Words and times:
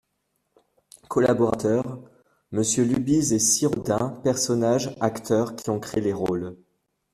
COLLABORATEURS: 1.09 1.99
MMonsieur 2.51 2.85
LUBIZE 2.87 3.33
ET 3.33 3.39
SIRAUDIN 3.39 4.19
PERSONNAGES 4.23 4.97
Acteurs, 4.99 5.55
qui 5.55 5.69
ont 5.69 5.79
créé 5.79 6.01
les 6.01 6.11
rôles. 6.11 6.57